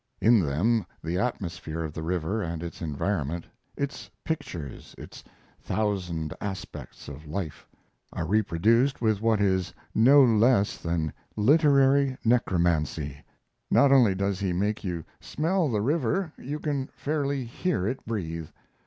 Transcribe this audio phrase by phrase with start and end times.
[0.19, 3.45] In them the atmosphere of, the river and its environment
[3.77, 5.23] its pictures, its
[5.59, 7.67] thousand aspects of life
[8.11, 13.15] are reproduced with what is no less than literary necromancy.
[13.69, 18.49] Not only does he make you smell the river you can fairly hear it breathe.